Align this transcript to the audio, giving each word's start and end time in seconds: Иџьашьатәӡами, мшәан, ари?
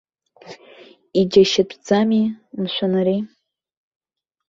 Иџьашьатәӡами, 1.19 2.21
мшәан, 2.61 2.93
ари? 3.01 3.19